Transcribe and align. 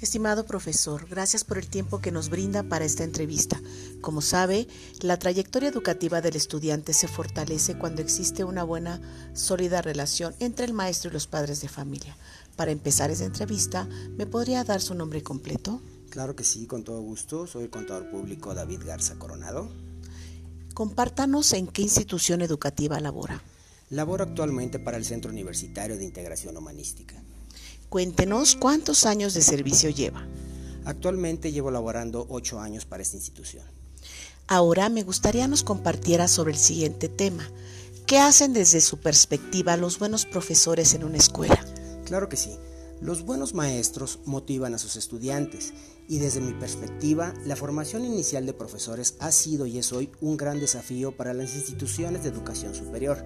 Estimado 0.00 0.46
profesor, 0.46 1.06
gracias 1.10 1.44
por 1.44 1.58
el 1.58 1.66
tiempo 1.68 2.00
que 2.00 2.10
nos 2.10 2.30
brinda 2.30 2.62
para 2.62 2.86
esta 2.86 3.04
entrevista. 3.04 3.60
Como 4.00 4.22
sabe, 4.22 4.66
la 5.02 5.18
trayectoria 5.18 5.68
educativa 5.68 6.22
del 6.22 6.36
estudiante 6.36 6.94
se 6.94 7.06
fortalece 7.06 7.76
cuando 7.76 8.00
existe 8.00 8.42
una 8.42 8.64
buena, 8.64 8.98
sólida 9.34 9.82
relación 9.82 10.34
entre 10.40 10.64
el 10.64 10.72
maestro 10.72 11.10
y 11.10 11.12
los 11.12 11.26
padres 11.26 11.60
de 11.60 11.68
familia. 11.68 12.16
Para 12.56 12.70
empezar 12.70 13.10
esta 13.10 13.26
entrevista, 13.26 13.86
¿me 14.16 14.24
podría 14.24 14.64
dar 14.64 14.80
su 14.80 14.94
nombre 14.94 15.22
completo? 15.22 15.82
Claro 16.08 16.34
que 16.34 16.44
sí, 16.44 16.66
con 16.66 16.82
todo 16.82 17.02
gusto. 17.02 17.46
Soy 17.46 17.64
el 17.64 17.70
contador 17.70 18.10
público 18.10 18.54
David 18.54 18.80
Garza 18.86 19.18
Coronado. 19.18 19.70
Compártanos 20.72 21.52
en 21.52 21.66
qué 21.66 21.82
institución 21.82 22.40
educativa 22.40 22.98
labora. 23.00 23.42
Laboro 23.90 24.24
actualmente 24.24 24.78
para 24.78 24.96
el 24.96 25.04
Centro 25.04 25.30
Universitario 25.30 25.98
de 25.98 26.04
Integración 26.04 26.56
Humanística. 26.56 27.22
Cuéntenos 27.90 28.54
cuántos 28.54 29.04
años 29.04 29.34
de 29.34 29.42
servicio 29.42 29.90
lleva. 29.90 30.24
Actualmente 30.84 31.50
llevo 31.50 31.72
laborando 31.72 32.24
ocho 32.30 32.60
años 32.60 32.86
para 32.86 33.02
esta 33.02 33.16
institución. 33.16 33.64
Ahora 34.46 34.88
me 34.88 35.02
gustaría 35.02 35.48
nos 35.48 35.64
compartiera 35.64 36.28
sobre 36.28 36.52
el 36.52 36.58
siguiente 36.58 37.08
tema. 37.08 37.50
¿Qué 38.06 38.18
hacen 38.18 38.52
desde 38.52 38.80
su 38.80 38.98
perspectiva 38.98 39.76
los 39.76 39.98
buenos 39.98 40.24
profesores 40.24 40.94
en 40.94 41.02
una 41.02 41.16
escuela? 41.16 41.66
Claro 42.04 42.28
que 42.28 42.36
sí. 42.36 42.56
Los 43.00 43.24
buenos 43.24 43.54
maestros 43.54 44.20
motivan 44.24 44.72
a 44.74 44.78
sus 44.78 44.94
estudiantes 44.94 45.72
y 46.06 46.18
desde 46.18 46.40
mi 46.40 46.52
perspectiva, 46.52 47.34
la 47.44 47.56
formación 47.56 48.04
inicial 48.04 48.46
de 48.46 48.52
profesores 48.52 49.16
ha 49.18 49.32
sido 49.32 49.66
y 49.66 49.78
es 49.78 49.92
hoy 49.92 50.12
un 50.20 50.36
gran 50.36 50.60
desafío 50.60 51.10
para 51.16 51.34
las 51.34 51.56
instituciones 51.56 52.22
de 52.22 52.28
educación 52.28 52.72
superior. 52.72 53.24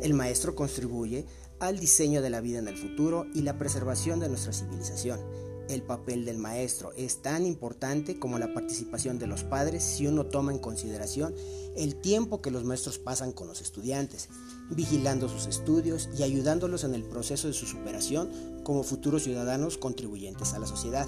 El 0.00 0.14
maestro 0.14 0.54
contribuye 0.54 1.26
al 1.58 1.78
diseño 1.78 2.22
de 2.22 2.30
la 2.30 2.40
vida 2.40 2.58
en 2.58 2.68
el 2.68 2.76
futuro 2.76 3.26
y 3.34 3.42
la 3.42 3.58
preservación 3.58 4.18
de 4.18 4.28
nuestra 4.28 4.52
civilización. 4.52 5.20
El 5.68 5.82
papel 5.82 6.24
del 6.24 6.38
maestro 6.38 6.92
es 6.96 7.22
tan 7.22 7.46
importante 7.46 8.18
como 8.18 8.38
la 8.38 8.52
participación 8.52 9.18
de 9.18 9.28
los 9.28 9.44
padres 9.44 9.84
si 9.84 10.06
uno 10.06 10.26
toma 10.26 10.52
en 10.52 10.58
consideración 10.58 11.34
el 11.76 11.94
tiempo 12.00 12.42
que 12.42 12.50
los 12.50 12.64
maestros 12.64 12.98
pasan 12.98 13.30
con 13.30 13.46
los 13.46 13.60
estudiantes, 13.60 14.30
vigilando 14.70 15.28
sus 15.28 15.46
estudios 15.46 16.08
y 16.18 16.24
ayudándolos 16.24 16.82
en 16.82 16.94
el 16.94 17.04
proceso 17.04 17.46
de 17.46 17.54
su 17.54 17.66
superación 17.66 18.62
como 18.64 18.82
futuros 18.82 19.22
ciudadanos 19.22 19.78
contribuyentes 19.78 20.54
a 20.54 20.58
la 20.58 20.66
sociedad. 20.66 21.06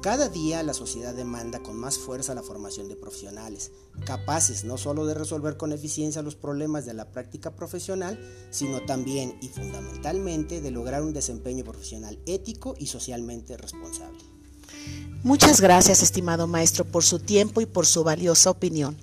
Cada 0.00 0.28
día 0.28 0.62
la 0.62 0.74
sociedad 0.74 1.12
demanda 1.12 1.60
con 1.60 1.76
más 1.76 1.98
fuerza 1.98 2.32
la 2.32 2.44
formación 2.44 2.88
de 2.88 2.94
profesionales, 2.94 3.72
capaces 4.06 4.62
no 4.62 4.78
solo 4.78 5.06
de 5.06 5.14
resolver 5.14 5.56
con 5.56 5.72
eficiencia 5.72 6.22
los 6.22 6.36
problemas 6.36 6.86
de 6.86 6.94
la 6.94 7.10
práctica 7.10 7.56
profesional, 7.56 8.16
sino 8.50 8.80
también 8.82 9.36
y 9.42 9.48
fundamentalmente 9.48 10.60
de 10.60 10.70
lograr 10.70 11.02
un 11.02 11.12
desempeño 11.12 11.64
profesional 11.64 12.16
ético 12.26 12.76
y 12.78 12.86
socialmente 12.86 13.56
responsable. 13.56 14.20
Muchas 15.24 15.60
gracias, 15.60 16.00
estimado 16.00 16.46
maestro, 16.46 16.84
por 16.84 17.02
su 17.02 17.18
tiempo 17.18 17.60
y 17.60 17.66
por 17.66 17.84
su 17.84 18.04
valiosa 18.04 18.50
opinión. 18.50 18.96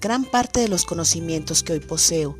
Gran 0.00 0.24
parte 0.24 0.60
de 0.60 0.68
los 0.68 0.84
conocimientos 0.84 1.64
que 1.64 1.72
hoy 1.72 1.80
poseo 1.80 2.36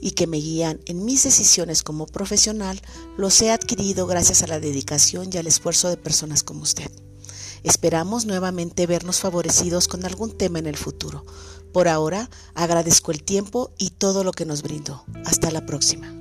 y 0.00 0.12
que 0.12 0.26
me 0.26 0.38
guían 0.38 0.80
en 0.86 1.04
mis 1.04 1.24
decisiones 1.24 1.82
como 1.82 2.06
profesional 2.06 2.80
los 3.18 3.42
he 3.42 3.50
adquirido 3.50 4.06
gracias 4.06 4.42
a 4.42 4.46
la 4.46 4.60
dedicación 4.60 5.28
y 5.30 5.36
al 5.36 5.46
esfuerzo 5.46 5.90
de 5.90 5.98
personas 5.98 6.42
como 6.42 6.62
usted. 6.62 6.90
Esperamos 7.62 8.26
nuevamente 8.26 8.86
vernos 8.86 9.20
favorecidos 9.20 9.88
con 9.88 10.04
algún 10.04 10.36
tema 10.36 10.58
en 10.58 10.66
el 10.66 10.76
futuro. 10.76 11.24
Por 11.72 11.88
ahora, 11.88 12.28
agradezco 12.54 13.12
el 13.12 13.22
tiempo 13.22 13.70
y 13.78 13.90
todo 13.90 14.24
lo 14.24 14.32
que 14.32 14.44
nos 14.44 14.62
brindó. 14.62 15.04
Hasta 15.24 15.50
la 15.50 15.66
próxima. 15.66 16.19